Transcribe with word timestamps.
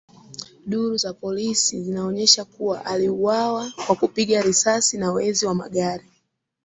Duru 0.65 0.97
za 0.97 1.13
polisi 1.13 1.83
zinaonyesha 1.83 2.45
kuwa 2.45 2.85
aliuawa 2.85 3.71
kwa 3.87 3.95
kupiga 3.95 4.41
risasi 4.41 4.97
na 4.97 5.11
wezi 5.11 5.45
wa 5.45 5.55
magari 5.55 6.09